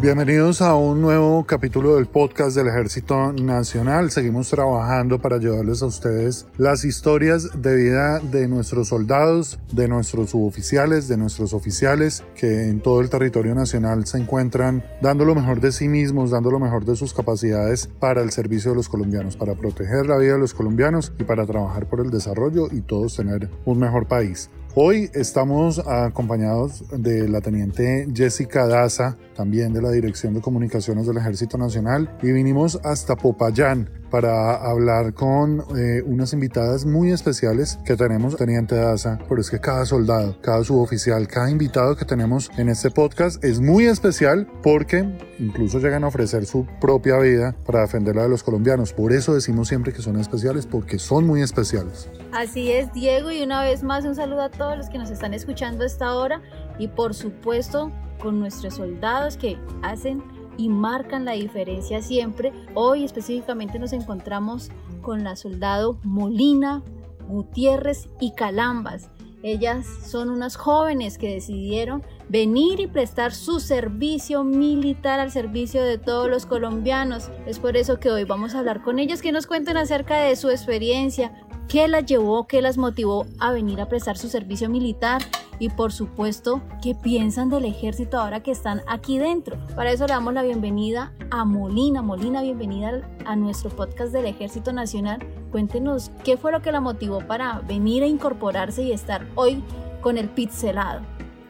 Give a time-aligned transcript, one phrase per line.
[0.00, 4.12] Bienvenidos a un nuevo capítulo del podcast del Ejército Nacional.
[4.12, 10.30] Seguimos trabajando para llevarles a ustedes las historias de vida de nuestros soldados, de nuestros
[10.30, 15.60] suboficiales, de nuestros oficiales que en todo el territorio nacional se encuentran dando lo mejor
[15.60, 19.36] de sí mismos, dando lo mejor de sus capacidades para el servicio de los colombianos,
[19.36, 23.16] para proteger la vida de los colombianos y para trabajar por el desarrollo y todos
[23.16, 24.48] tener un mejor país.
[24.80, 31.16] Hoy estamos acompañados de la teniente Jessica Daza, también de la Dirección de Comunicaciones del
[31.16, 37.94] Ejército Nacional, y vinimos hasta Popayán para hablar con eh, unas invitadas muy especiales que
[37.94, 42.68] tenemos, Teniente Daza, pero es que cada soldado, cada suboficial, cada invitado que tenemos en
[42.68, 48.22] este podcast es muy especial porque incluso llegan a ofrecer su propia vida para defenderla
[48.22, 48.92] de los colombianos.
[48.92, 52.08] Por eso decimos siempre que son especiales, porque son muy especiales.
[52.32, 55.32] Así es, Diego, y una vez más un saludo a todos los que nos están
[55.32, 56.42] escuchando a esta hora
[56.80, 60.22] y por supuesto con nuestros soldados que hacen
[60.56, 62.52] y marcan la diferencia siempre.
[62.74, 66.82] Hoy específicamente nos encontramos con la soldado Molina,
[67.28, 69.10] Gutiérrez y Calambas.
[69.44, 75.96] Ellas son unas jóvenes que decidieron venir y prestar su servicio militar al servicio de
[75.96, 77.30] todos los colombianos.
[77.46, 80.34] Es por eso que hoy vamos a hablar con ellas, que nos cuenten acerca de
[80.34, 81.32] su experiencia,
[81.68, 85.22] qué las llevó, qué las motivó a venir a prestar su servicio militar
[85.58, 89.58] y por supuesto qué piensan del ejército ahora que están aquí dentro.
[89.76, 92.00] Para eso le damos la bienvenida a Molina.
[92.00, 95.18] Molina, bienvenida a nuestro podcast del Ejército Nacional.
[95.50, 99.62] Cuéntenos qué fue lo que la motivó para venir a incorporarse y estar hoy
[100.00, 101.02] con el pizzelado.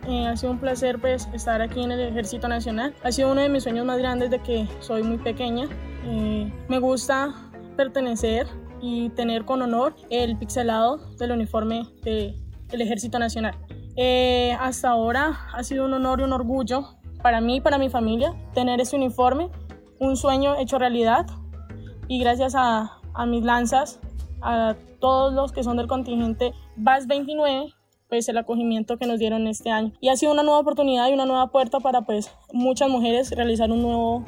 [0.08, 2.94] Eh, ha sido un placer pues estar aquí en el Ejército Nacional.
[3.04, 5.68] Ha sido uno de mis sueños más grandes de que soy muy pequeña.
[6.06, 7.34] Eh, me gusta
[7.76, 8.48] pertenecer
[8.80, 12.34] y tener con honor el pixelado del uniforme del
[12.70, 13.54] Ejército Nacional.
[13.96, 16.84] Eh, hasta ahora ha sido un honor y un orgullo
[17.22, 19.50] para mí y para mi familia tener ese uniforme,
[19.98, 21.26] un sueño hecho realidad
[22.06, 24.00] y gracias a, a mis lanzas,
[24.40, 27.74] a todos los que son del contingente VAS 29,
[28.08, 29.92] pues el acogimiento que nos dieron este año.
[30.00, 33.70] Y ha sido una nueva oportunidad y una nueva puerta para pues muchas mujeres realizar
[33.70, 34.24] un nuevo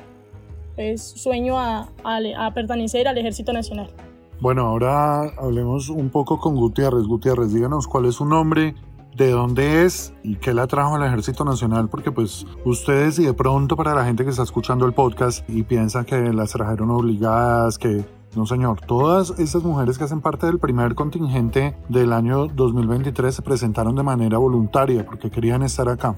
[0.74, 3.90] pues, sueño a, a, a pertenecer al Ejército Nacional.
[4.40, 7.04] Bueno, ahora hablemos un poco con Gutiérrez.
[7.04, 8.74] Gutiérrez, díganos cuál es su nombre,
[9.14, 13.34] de dónde es y qué la trajo al Ejército Nacional, porque pues ustedes y de
[13.34, 17.76] pronto para la gente que está escuchando el podcast y piensa que las trajeron obligadas,
[17.76, 18.02] que
[18.34, 23.42] no señor, todas esas mujeres que hacen parte del primer contingente del año 2023 se
[23.42, 26.16] presentaron de manera voluntaria porque querían estar acá.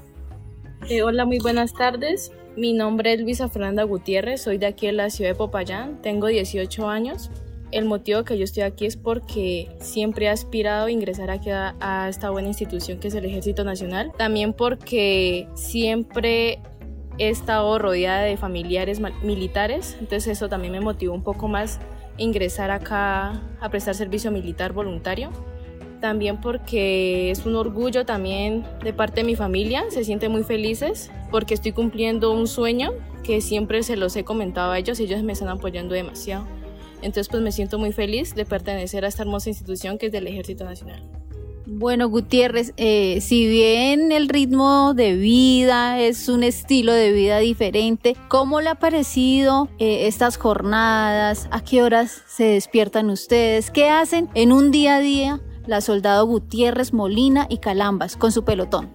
[0.89, 2.31] Eh, hola, muy buenas tardes.
[2.57, 6.29] Mi nombre es Luisa Fernanda Gutiérrez, soy de aquí en la ciudad de Popayán, tengo
[6.29, 7.31] 18 años
[7.73, 12.07] el motivo que yo estoy aquí es porque siempre he aspirado a ingresar aquí a,
[12.09, 14.13] esta buena institución que es el Ejército Nacional.
[14.17, 16.61] También porque siempre
[17.19, 21.81] he estado rodeada de familiares militares, entonces eso también me motivó un poco más
[22.19, 25.31] ingresar acá a prestar servicio militar voluntario.
[26.01, 31.11] También porque es un orgullo también de parte de mi familia, se sienten muy felices
[31.31, 35.23] porque estoy cumpliendo un sueño que siempre se los he comentado a ellos y ellos
[35.23, 36.45] me están apoyando demasiado.
[37.03, 40.27] Entonces pues me siento muy feliz de pertenecer a esta hermosa institución que es del
[40.27, 41.03] Ejército Nacional.
[41.65, 48.17] Bueno, Gutiérrez, eh, si bien el ritmo de vida es un estilo de vida diferente,
[48.29, 51.49] ¿cómo le ha parecido eh, estas jornadas?
[51.51, 53.71] ¿A qué horas se despiertan ustedes?
[53.71, 58.45] ¿Qué hacen en un día a día la soldado Gutiérrez, Molina y Calambas con su
[58.45, 58.91] pelotón?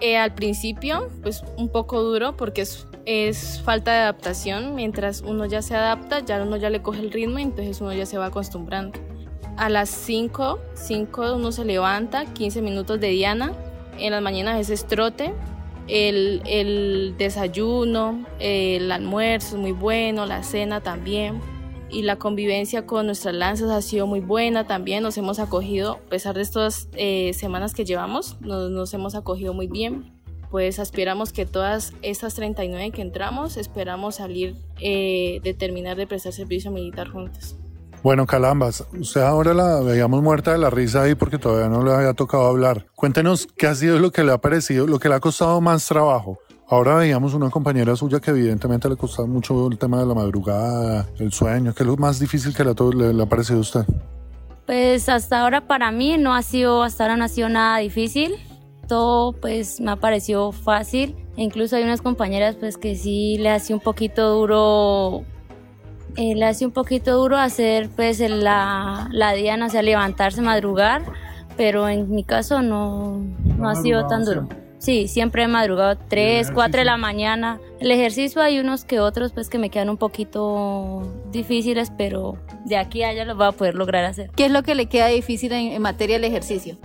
[0.00, 4.74] Eh, al principio, pues un poco duro porque es es falta de adaptación.
[4.74, 7.92] Mientras uno ya se adapta, ya uno ya le coge el ritmo y entonces uno
[7.92, 8.98] ya se va acostumbrando.
[9.56, 13.52] A las 5, 5 uno se levanta, 15 minutos de diana.
[13.98, 15.32] En las mañanas es trote.
[15.86, 21.40] El, el desayuno, el almuerzo es muy bueno, la cena también.
[21.90, 25.02] Y la convivencia con nuestras lanzas ha sido muy buena también.
[25.02, 29.54] Nos hemos acogido, a pesar de estas eh, semanas que llevamos, nos, nos hemos acogido
[29.54, 30.12] muy bien
[30.54, 36.32] pues aspiramos que todas estas 39 que entramos, esperamos salir eh, de terminar de prestar
[36.32, 37.56] servicio militar juntas.
[38.04, 41.92] Bueno, Calambas, usted ahora la veíamos muerta de la risa ahí porque todavía no le
[41.92, 42.86] había tocado hablar.
[42.94, 45.88] Cuéntenos qué ha sido lo que le ha parecido, lo que le ha costado más
[45.88, 46.38] trabajo.
[46.68, 51.08] Ahora veíamos una compañera suya que evidentemente le costaba mucho el tema de la madrugada,
[51.18, 51.74] el sueño.
[51.74, 53.84] ¿Qué es lo más difícil que le, le, le ha parecido a usted?
[54.66, 58.36] Pues hasta ahora para mí no ha sido, hasta ahora no ha sido nada difícil
[58.86, 61.16] todo pues me ha parecido fácil.
[61.36, 65.24] E incluso hay unas compañeras pues que sí le hace un poquito duro,
[66.16, 71.02] eh, le hace un poquito duro hacer pues la, la diana, o sea, levantarse, madrugar,
[71.56, 73.20] pero en mi caso no,
[73.58, 74.48] no ha sido tan duro.
[74.84, 77.58] Sí, siempre he madrugado 3, 4 de la mañana.
[77.80, 82.76] El ejercicio hay unos que otros pues que me quedan un poquito difíciles, pero de
[82.76, 84.30] aquí a allá los voy a poder lograr hacer.
[84.36, 86.76] ¿Qué es lo que le queda difícil en, en materia del ejercicio?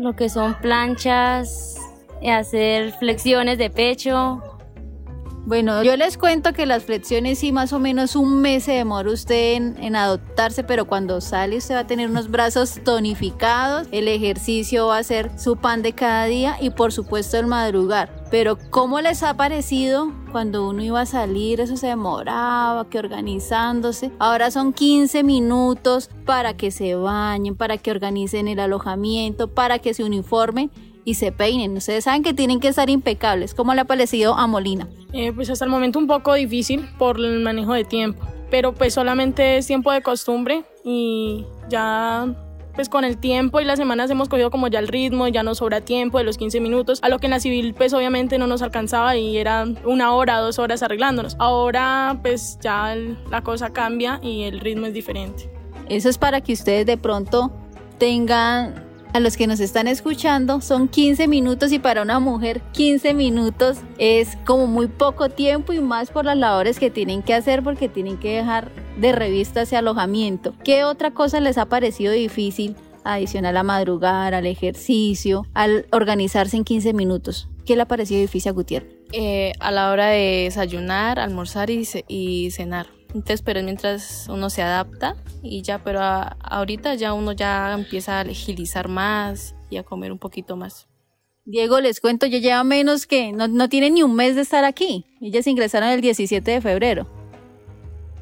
[0.00, 1.76] Lo que son planchas,
[2.26, 4.42] hacer flexiones de pecho,
[5.44, 9.10] bueno, yo les cuento que las flexiones sí más o menos un mes se demora
[9.10, 14.08] usted en, en, adoptarse, pero cuando sale usted va a tener unos brazos tonificados, el
[14.08, 18.19] ejercicio va a ser su pan de cada día y por supuesto el madrugar.
[18.30, 21.60] Pero ¿cómo les ha parecido cuando uno iba a salir?
[21.60, 24.12] Eso se demoraba, que organizándose.
[24.20, 29.94] Ahora son 15 minutos para que se bañen, para que organicen el alojamiento, para que
[29.94, 30.70] se uniformen
[31.04, 31.76] y se peinen.
[31.76, 33.52] Ustedes saben que tienen que estar impecables.
[33.52, 34.88] ¿Cómo le ha parecido a Molina?
[35.12, 38.94] Eh, pues hasta el momento un poco difícil por el manejo de tiempo, pero pues
[38.94, 42.32] solamente es tiempo de costumbre y ya
[42.80, 45.58] pues con el tiempo y las semanas hemos cogido como ya el ritmo, ya nos
[45.58, 48.46] sobra tiempo de los 15 minutos, a lo que en la civil pues obviamente no
[48.46, 51.36] nos alcanzaba y era una hora, dos horas arreglándonos.
[51.38, 52.96] Ahora pues ya
[53.30, 55.50] la cosa cambia y el ritmo es diferente.
[55.90, 57.52] Eso es para que ustedes de pronto
[57.98, 63.14] tengan a los que nos están escuchando, son 15 minutos y para una mujer 15
[63.14, 67.62] minutos es como muy poco tiempo y más por las labores que tienen que hacer
[67.62, 70.54] porque tienen que dejar de revista ese alojamiento.
[70.64, 76.64] ¿Qué otra cosa les ha parecido difícil adicional a madrugar, al ejercicio, al organizarse en
[76.64, 77.48] 15 minutos?
[77.64, 78.92] ¿Qué le ha parecido difícil a Gutiérrez?
[79.12, 82.99] Eh, a la hora de desayunar, almorzar y, y cenar.
[83.14, 88.18] Entonces, pero mientras uno se adapta y ya, pero a, ahorita ya uno ya empieza
[88.18, 90.86] a agilizar más y a comer un poquito más.
[91.44, 94.64] Diego, les cuento, yo lleva menos que, no, no tienen ni un mes de estar
[94.64, 95.06] aquí.
[95.20, 97.06] Ellas ingresaron el 17 de febrero.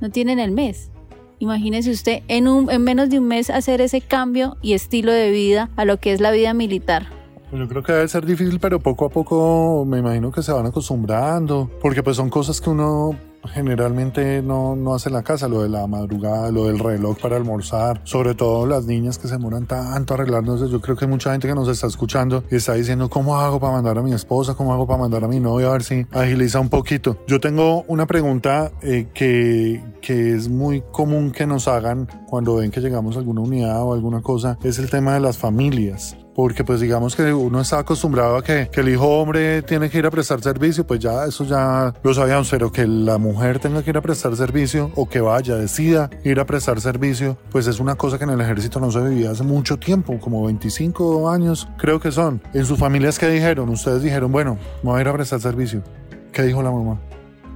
[0.00, 0.90] No tienen el mes.
[1.38, 5.30] Imagínese usted en, un, en menos de un mes hacer ese cambio y estilo de
[5.30, 7.06] vida a lo que es la vida militar.
[7.50, 10.52] Pues yo creo que debe ser difícil, pero poco a poco me imagino que se
[10.52, 15.48] van acostumbrando, porque pues son cosas que uno generalmente no, no hace en la casa,
[15.48, 19.34] lo de la madrugada, lo del reloj para almorzar, sobre todo las niñas que se
[19.34, 20.68] demoran tanto arreglándose.
[20.68, 23.98] Yo creo que mucha gente que nos está escuchando está diciendo, ¿cómo hago para mandar
[23.98, 24.54] a mi esposa?
[24.54, 25.68] ¿Cómo hago para mandar a mi novia?
[25.68, 27.18] A ver si agiliza un poquito.
[27.26, 32.70] Yo tengo una pregunta eh, que, que es muy común que nos hagan cuando ven
[32.70, 36.62] que llegamos a alguna unidad o alguna cosa, es el tema de las familias porque
[36.62, 40.06] pues digamos que uno está acostumbrado a que, que, el hijo hombre tiene que ir
[40.06, 43.90] a prestar servicio, pues ya eso ya lo sabíamos, pero que la mujer tenga que
[43.90, 47.96] ir a prestar servicio o que vaya, decida ir a prestar servicio, pues es una
[47.96, 51.98] cosa que en el ejército no se vivía hace mucho tiempo, como 25 años creo
[51.98, 52.40] que son.
[52.54, 53.68] En sus familias, ¿qué dijeron?
[53.70, 55.82] Ustedes dijeron, bueno, me voy a ir a prestar servicio.
[56.30, 57.00] ¿Qué dijo la mamá?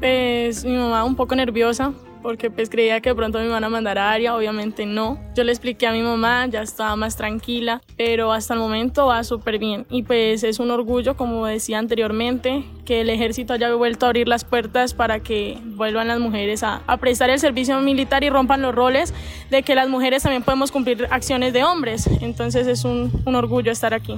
[0.00, 1.92] Pues mi mamá un poco nerviosa
[2.22, 5.18] porque pues creía que de pronto me iban a mandar a área, obviamente no.
[5.34, 9.24] Yo le expliqué a mi mamá, ya estaba más tranquila, pero hasta el momento va
[9.24, 9.86] súper bien.
[9.90, 14.28] Y pues es un orgullo, como decía anteriormente, que el ejército haya vuelto a abrir
[14.28, 18.62] las puertas para que vuelvan las mujeres a, a prestar el servicio militar y rompan
[18.62, 19.12] los roles
[19.50, 22.06] de que las mujeres también podemos cumplir acciones de hombres.
[22.20, 24.14] Entonces es un, un orgullo estar aquí.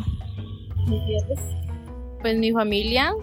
[2.20, 3.14] Pues mi familia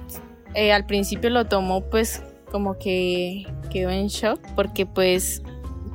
[0.54, 5.42] eh, al principio lo tomó pues como que quedó en shock porque pues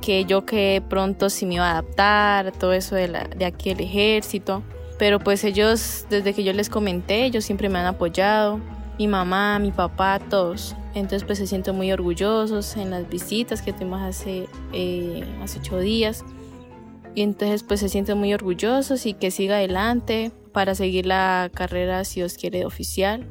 [0.01, 3.69] que yo que pronto sí me iba a adaptar, todo eso de, la, de aquí
[3.69, 4.63] el ejército.
[4.99, 8.59] Pero pues ellos, desde que yo les comenté, ellos siempre me han apoyado.
[8.97, 10.75] Mi mamá, mi papá, todos.
[10.95, 15.79] Entonces pues se sienten muy orgullosos en las visitas que tuvimos hace, eh, hace ocho
[15.79, 16.25] días.
[17.13, 22.03] Y entonces pues se sienten muy orgullosos y que siga adelante para seguir la carrera,
[22.03, 23.27] si Dios quiere, oficial,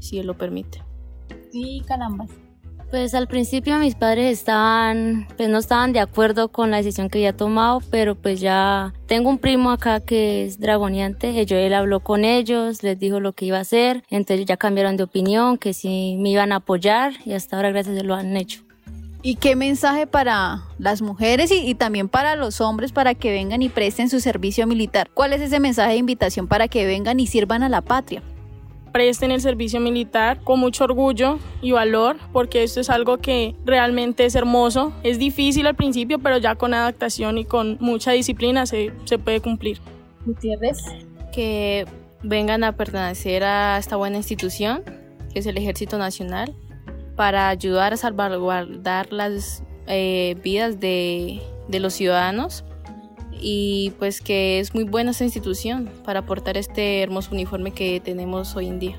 [0.00, 0.82] si Él lo permite.
[1.52, 2.30] Sí, carambas.
[2.90, 7.18] Pues al principio mis padres estaban, pues no estaban de acuerdo con la decisión que
[7.18, 11.98] había tomado, pero pues ya tengo un primo acá que es dragoniante, yo él habló
[11.98, 15.74] con ellos, les dijo lo que iba a hacer, entonces ya cambiaron de opinión, que
[15.74, 18.62] sí me iban a apoyar y hasta ahora gracias a Dios lo han hecho.
[19.20, 23.62] ¿Y qué mensaje para las mujeres y, y, también para los hombres para que vengan
[23.62, 25.10] y presten su servicio militar?
[25.12, 28.22] ¿Cuál es ese mensaje de invitación para que vengan y sirvan a la patria?
[28.96, 34.24] Presten el servicio militar con mucho orgullo y valor, porque esto es algo que realmente
[34.24, 34.94] es hermoso.
[35.02, 39.42] Es difícil al principio, pero ya con adaptación y con mucha disciplina se, se puede
[39.42, 39.80] cumplir.
[40.24, 40.78] Gutiérrez.
[41.30, 41.84] Que
[42.22, 44.82] vengan a pertenecer a esta buena institución,
[45.30, 46.54] que es el Ejército Nacional,
[47.16, 52.64] para ayudar a salvaguardar las eh, vidas de, de los ciudadanos
[53.40, 58.56] y pues que es muy buena esta institución para aportar este hermoso uniforme que tenemos
[58.56, 58.96] hoy en día.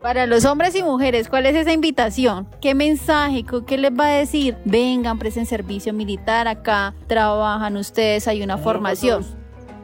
[0.00, 2.46] Para los hombres y mujeres, ¿cuál es esa invitación?
[2.60, 3.44] ¿Qué mensaje?
[3.66, 4.56] ¿Qué les va a decir?
[4.64, 9.26] Vengan, presten servicio militar acá, trabajan ustedes, hay una formación.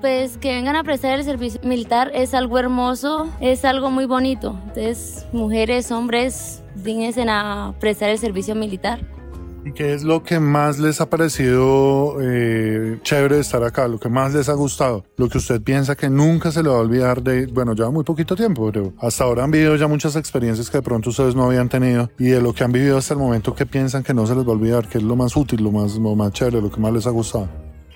[0.01, 4.57] Pues que vengan a prestar el servicio militar es algo hermoso, es algo muy bonito.
[4.69, 9.01] Entonces, mujeres, hombres, díganse a prestar el servicio militar.
[9.67, 13.89] ¿Y qué es lo que más les ha parecido eh, chévere de estar acá?
[13.89, 15.05] Lo que más les ha gustado?
[15.17, 18.05] Lo que usted piensa que nunca se le va a olvidar de, bueno, ya muy
[18.05, 21.45] poquito tiempo, pero hasta ahora han vivido ya muchas experiencias que de pronto ustedes no
[21.45, 24.27] habían tenido y de lo que han vivido hasta el momento, ¿qué piensan que no
[24.27, 24.87] se les va a olvidar?
[24.87, 27.11] ¿Qué es lo más útil, lo más, lo más chévere, lo que más les ha
[27.11, 27.49] gustado?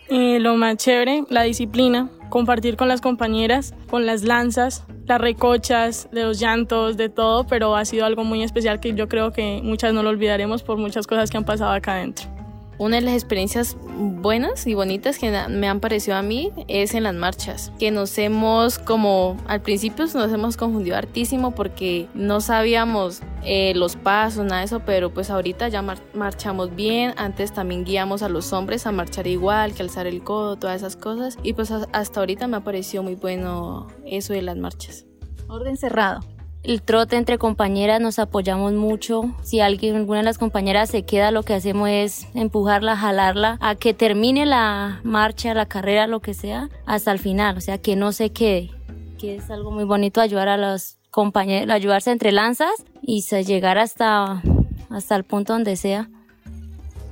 [0.09, 6.09] Eh, lo más chévere, la disciplina, compartir con las compañeras, con las lanzas, las recochas,
[6.13, 9.61] de los llantos, de todo, pero ha sido algo muy especial que yo creo que
[9.63, 12.38] muchas no lo olvidaremos por muchas cosas que han pasado acá adentro.
[12.79, 17.03] Una de las experiencias buenas y bonitas que me han parecido a mí es en
[17.03, 23.21] las marchas, que nos hemos como al principio nos hemos confundido hartísimo porque no sabíamos
[23.43, 25.83] eh, los pasos, nada de eso, pero pues ahorita ya
[26.15, 30.55] marchamos bien, antes también guiamos a los hombres a marchar igual, que alzar el codo,
[30.55, 34.57] todas esas cosas y pues hasta ahorita me ha parecido muy bueno eso de las
[34.57, 35.05] marchas.
[35.49, 36.21] Orden cerrado
[36.69, 39.35] el trote entre compañeras nos apoyamos mucho.
[39.43, 43.75] Si alguien, alguna de las compañeras se queda, lo que hacemos es empujarla, jalarla a
[43.75, 47.97] que termine la marcha, la carrera, lo que sea, hasta el final, o sea, que
[47.97, 48.71] no se quede.
[49.19, 54.43] Que es algo muy bonito ayudar a los compañeros, ayudarse entre lanzas y llegar hasta,
[54.91, 56.11] hasta el punto donde sea.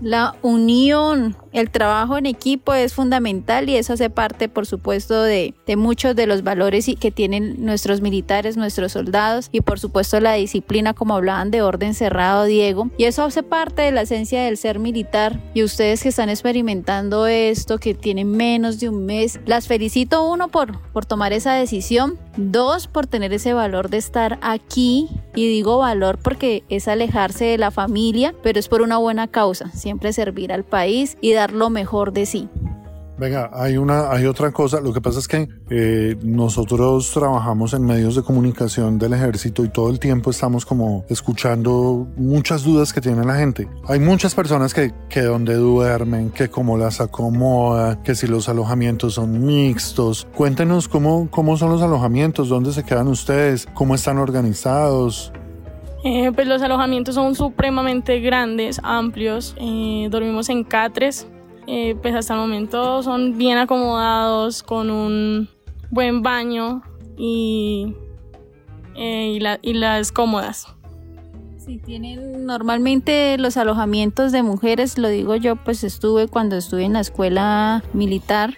[0.00, 5.54] La unión, el trabajo en equipo es fundamental y eso hace parte, por supuesto, de,
[5.76, 10.92] muchos de los valores que tienen nuestros militares, nuestros soldados y, por supuesto, la disciplina,
[10.92, 12.90] como hablaban de orden cerrado, Diego.
[12.98, 15.40] Y eso hace parte de la esencia del ser militar.
[15.54, 20.48] Y ustedes que están experimentando esto, que tienen menos de un mes, las felicito, uno,
[20.48, 25.08] por, por tomar esa decisión, dos, por tener ese valor de estar aquí.
[25.34, 29.70] Y digo valor porque es alejarse de la familia, pero es por una buena causa
[29.72, 32.48] siempre servir al país y dar lo mejor de sí.
[33.18, 34.80] Venga, hay una, hay otra cosa.
[34.80, 39.68] Lo que pasa es que eh, nosotros trabajamos en medios de comunicación del ejército y
[39.68, 43.68] todo el tiempo estamos como escuchando muchas dudas que tiene la gente.
[43.88, 49.44] Hay muchas personas que, que duermen, que cómo las acomoda, que si los alojamientos son
[49.46, 50.26] mixtos.
[50.34, 55.32] Cuéntenos cómo, cómo son los alojamientos, dónde se quedan ustedes, cómo están organizados.
[56.04, 59.56] Eh, pues los alojamientos son supremamente grandes, amplios.
[59.58, 61.26] Eh, dormimos en catres.
[61.66, 65.48] Eh, pues hasta el momento son bien acomodados, con un
[65.90, 66.82] buen baño
[67.16, 67.94] y,
[68.94, 69.40] y,
[69.74, 70.68] las cómodas.
[71.58, 76.92] Sí, tienen normalmente los alojamientos de mujeres, lo digo yo, pues estuve cuando estuve en
[76.92, 78.54] la escuela militar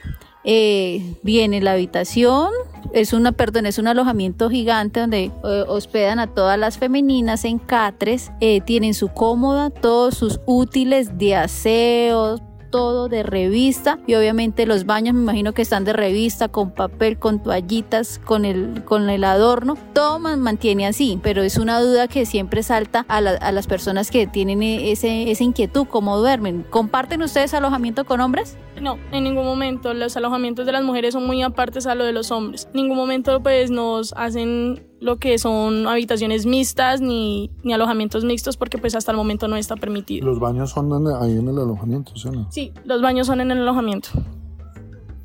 [0.51, 2.51] eh, viene la habitación,
[2.95, 7.59] es una, perdón, es un alojamiento gigante donde eh, hospedan a todas las femeninas en
[7.59, 14.67] catres, eh, tienen su cómoda, todos sus útiles de aseo, todo de revista y obviamente
[14.67, 19.11] los baños me imagino que están de revista con papel, con toallitas, con el, con
[19.11, 23.67] el adorno, todo mantiene así, pero es una duda que siempre salta a, a las
[23.67, 26.65] personas que tienen ese, esa inquietud, cómo duermen.
[26.71, 28.57] ¿Comparten ustedes alojamiento con hombres?
[28.81, 29.95] No, en ningún momento.
[29.95, 32.69] Los alojamientos de las mujeres son muy apartes a lo de los hombres.
[32.75, 38.57] En ningún momento pues nos hacen lo que son habitaciones mixtas ni, ni alojamientos mixtos
[38.57, 40.27] porque pues hasta el momento no está permitido.
[40.27, 40.93] ¿Los baños son
[41.23, 42.47] ahí en el alojamiento, ¿sí no?
[42.51, 44.11] Sí, los baños son en el alojamiento.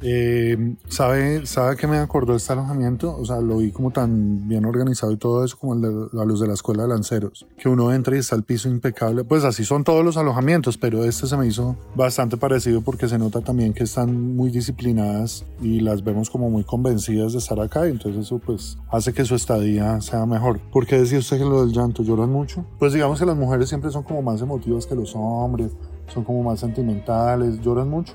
[0.03, 3.15] Eh, ¿sabe, ¿Sabe qué me acordó este alojamiento?
[3.17, 6.25] O sea, lo vi como tan bien organizado y todo eso como el de, a
[6.25, 7.45] los de la escuela de lanceros.
[7.57, 9.23] Que uno entra y está el piso impecable.
[9.23, 13.17] Pues así son todos los alojamientos, pero este se me hizo bastante parecido porque se
[13.17, 17.87] nota también que están muy disciplinadas y las vemos como muy convencidas de estar acá.
[17.87, 20.59] Y entonces eso pues hace que su estadía sea mejor.
[20.71, 22.65] ¿Por qué decía usted que lo del llanto lloran mucho?
[22.77, 25.71] Pues digamos que las mujeres siempre son como más emotivas que los hombres
[26.07, 28.13] son como más sentimentales, lloran mucho.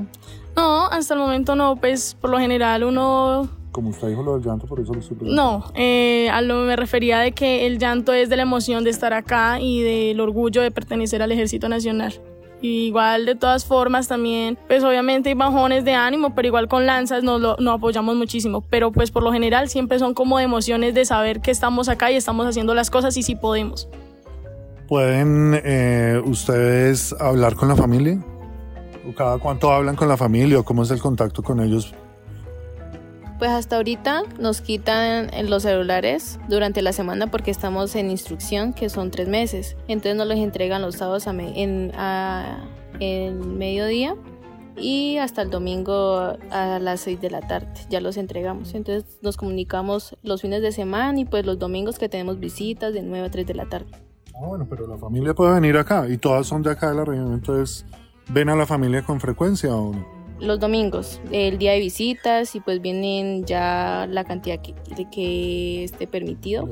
[0.56, 3.48] No, hasta el momento no, pues por lo general uno...
[3.70, 6.74] Como usted dijo lo del llanto, por eso lo estoy No, eh, a lo me
[6.74, 10.62] refería de que el llanto es de la emoción de estar acá y del orgullo
[10.62, 12.14] de pertenecer al Ejército Nacional.
[12.60, 17.22] igual de todas formas también, pues obviamente hay bajones de ánimo, pero igual con lanzas
[17.22, 18.62] nos, lo, nos apoyamos muchísimo.
[18.62, 22.16] Pero pues por lo general siempre son como emociones de saber que estamos acá y
[22.16, 23.88] estamos haciendo las cosas y si podemos.
[24.88, 28.24] ¿Pueden eh, ustedes hablar con la familia?
[29.06, 31.92] ¿O cada cuánto hablan con la familia o cómo es el contacto con ellos?
[33.38, 38.88] Pues hasta ahorita nos quitan los celulares durante la semana porque estamos en instrucción, que
[38.88, 39.76] son tres meses.
[39.88, 41.92] Entonces nos los entregan los sábados en,
[42.98, 44.16] en mediodía
[44.74, 48.74] y hasta el domingo a las seis de la tarde ya los entregamos.
[48.74, 53.02] Entonces nos comunicamos los fines de semana y pues los domingos que tenemos visitas de
[53.02, 54.07] 9 a 3 de la tarde.
[54.40, 57.04] Ah, bueno, pero la familia puede venir acá y todas son de acá de la
[57.04, 57.84] región, entonces,
[58.28, 60.18] ¿ven a la familia con frecuencia o no?
[60.40, 64.74] los domingos, el día de visitas y pues vienen ya la cantidad que,
[65.10, 66.68] que esté permitido.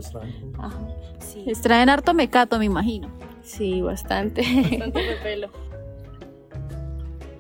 [0.59, 0.79] Ajá,
[1.19, 1.43] sí.
[1.47, 3.09] Les traen harto mecato, me imagino.
[3.43, 4.43] Sí, bastante.
[4.43, 5.51] Bastante pelo.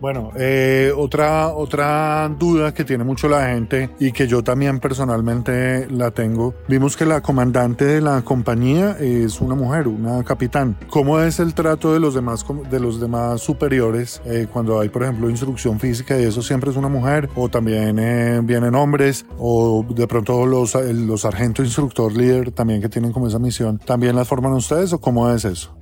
[0.00, 5.88] Bueno, eh, otra, otra duda que tiene mucho la gente y que yo también personalmente
[5.90, 6.54] la tengo.
[6.68, 10.76] Vimos que la comandante de la compañía es una mujer, una capitán.
[10.88, 15.02] ¿Cómo es el trato de los demás, de los demás superiores eh, cuando hay, por
[15.02, 17.28] ejemplo, instrucción física y eso siempre es una mujer?
[17.34, 19.24] ¿O también eh, vienen hombres?
[19.38, 24.14] ¿O de pronto los, los sargento, instructor, líder también que tienen como esa misión, también
[24.14, 25.76] las forman ustedes o cómo es eso?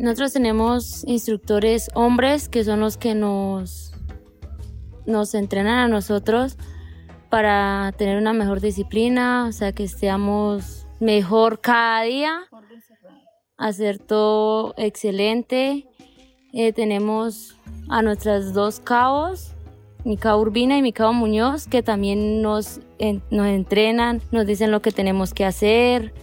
[0.00, 3.92] Nosotros tenemos instructores hombres que son los que nos,
[5.06, 6.56] nos entrenan a nosotros
[7.30, 12.40] para tener una mejor disciplina, o sea, que estemos mejor cada día,
[13.56, 15.86] hacer todo excelente.
[16.52, 17.56] Eh, tenemos
[17.88, 19.52] a nuestras dos cabos,
[20.04, 22.80] mi cabo Urbina y mi cabo Muñoz, que también nos,
[23.30, 26.14] nos entrenan, nos dicen lo que tenemos que hacer.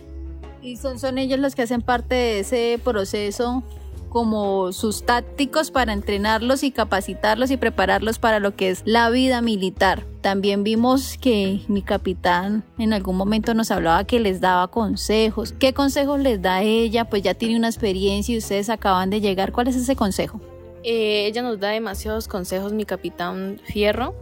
[0.62, 3.64] Y son, son ellos los que hacen parte de ese proceso
[4.12, 9.42] como sus tácticos para entrenarlos y capacitarlos y prepararlos para lo que es la vida
[9.42, 10.06] militar.
[10.20, 15.54] También vimos que mi capitán en algún momento nos hablaba que les daba consejos.
[15.58, 17.06] ¿Qué consejos les da ella?
[17.06, 19.54] Pues ya tiene una experiencia y ustedes acaban de llegar.
[19.54, 20.42] ¿Cuál es ese consejo?
[20.84, 24.14] Eh, ella nos da demasiados consejos, mi capitán Fierro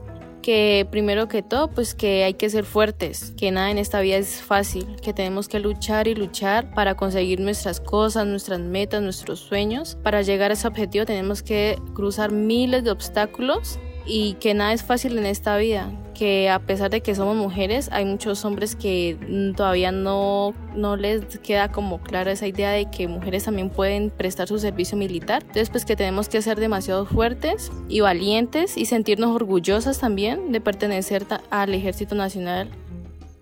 [0.41, 4.17] que primero que todo, pues que hay que ser fuertes, que nada en esta vida
[4.17, 9.39] es fácil, que tenemos que luchar y luchar para conseguir nuestras cosas, nuestras metas, nuestros
[9.39, 9.97] sueños.
[10.03, 13.79] Para llegar a ese objetivo tenemos que cruzar miles de obstáculos
[14.09, 17.89] y que nada es fácil en esta vida, que a pesar de que somos mujeres,
[17.91, 19.17] hay muchos hombres que
[19.55, 24.47] todavía no, no les queda como clara esa idea de que mujeres también pueden prestar
[24.47, 25.43] su servicio militar.
[25.43, 30.59] Entonces, pues que tenemos que ser demasiado fuertes y valientes y sentirnos orgullosas también de
[30.59, 32.69] pertenecer al Ejército Nacional.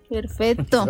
[0.08, 0.86] Perfecto.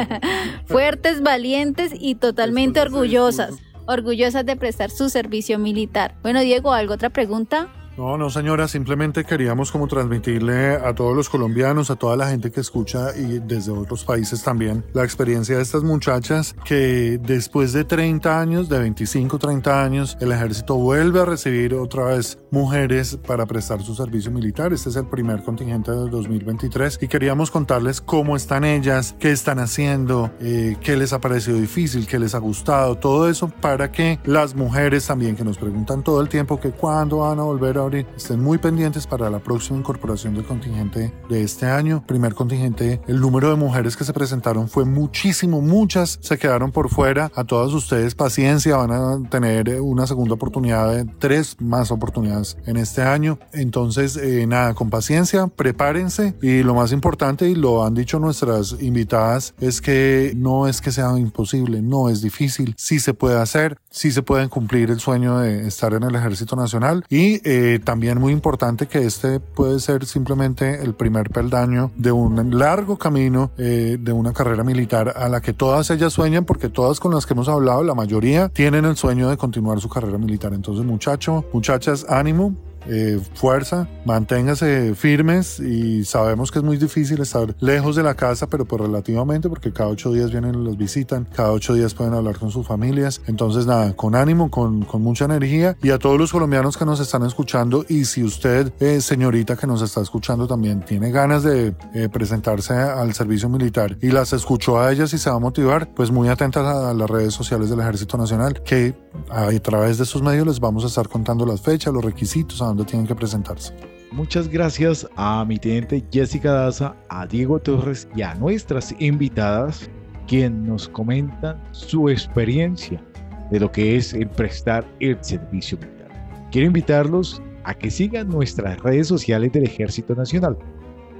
[0.66, 3.54] Fuertes, valientes y totalmente orgullosas.
[3.86, 6.14] Orgullosas de prestar su servicio militar.
[6.22, 7.68] Bueno, Diego, ¿algo otra pregunta?
[8.02, 12.50] No, no señora, simplemente queríamos como transmitirle a todos los colombianos, a toda la gente
[12.50, 17.84] que escucha y desde otros países también, la experiencia de estas muchachas que después de
[17.84, 23.46] 30 años, de 25, 30 años, el ejército vuelve a recibir otra vez mujeres para
[23.46, 24.72] prestar su servicio militar.
[24.72, 29.60] Este es el primer contingente del 2023 y queríamos contarles cómo están ellas, qué están
[29.60, 34.18] haciendo, eh, qué les ha parecido difícil, qué les ha gustado, todo eso para que
[34.24, 37.91] las mujeres también que nos preguntan todo el tiempo que cuándo van a volver a
[38.00, 42.04] Estén muy pendientes para la próxima incorporación del contingente de este año.
[42.06, 46.88] Primer contingente, el número de mujeres que se presentaron fue muchísimo, muchas se quedaron por
[46.88, 47.30] fuera.
[47.34, 52.78] A todas ustedes paciencia, van a tener una segunda oportunidad de tres más oportunidades en
[52.78, 53.38] este año.
[53.52, 58.76] Entonces, eh, nada, con paciencia, prepárense y lo más importante, y lo han dicho nuestras
[58.80, 63.76] invitadas, es que no es que sea imposible, no es difícil, sí se puede hacer,
[63.90, 67.78] sí se pueden cumplir el sueño de estar en el Ejército Nacional y eh, eh,
[67.78, 73.50] también muy importante que este puede ser simplemente el primer peldaño de un largo camino
[73.56, 77.26] eh, de una carrera militar a la que todas ellas sueñan, porque todas con las
[77.26, 80.52] que hemos hablado, la mayoría tienen el sueño de continuar su carrera militar.
[80.52, 82.54] Entonces, muchacho, muchachas, ánimo,
[82.86, 88.46] eh, fuerza, manténgase firmes y sabemos que es muy difícil estar lejos de la casa,
[88.48, 92.14] pero pues relativamente porque cada ocho días vienen y los visitan, cada ocho días pueden
[92.14, 93.20] hablar con sus familias.
[93.26, 97.00] Entonces nada, con ánimo, con, con mucha energía y a todos los colombianos que nos
[97.00, 101.74] están escuchando y si usted, eh, señorita que nos está escuchando también tiene ganas de
[101.94, 105.92] eh, presentarse al servicio militar y las escuchó a ellas y se va a motivar,
[105.94, 108.94] pues muy atentas a las redes sociales del Ejército Nacional que
[109.30, 112.71] a través de estos medios les vamos a estar contando las fechas, los requisitos, a
[112.76, 113.74] dónde tienen que presentarse.
[114.12, 119.90] Muchas gracias a mi teniente Jessica Daza, a Diego Torres y a nuestras invitadas,
[120.26, 123.02] quien nos comentan su experiencia
[123.50, 126.08] de lo que es el prestar el servicio militar.
[126.50, 130.58] Quiero invitarlos a que sigan nuestras redes sociales del Ejército Nacional,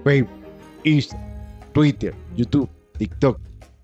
[0.05, 0.45] Facebook,
[0.85, 1.33] Instagram,
[1.73, 3.38] Twitter, YouTube, TikTok.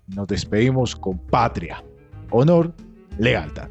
[0.07, 1.83] Nos despedimos con patria,
[2.31, 2.73] honor,
[3.17, 3.69] lealtad.